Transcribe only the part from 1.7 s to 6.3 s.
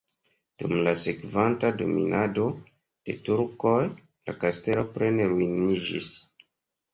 dominado de turkoj la kastelo plene ruiniĝis.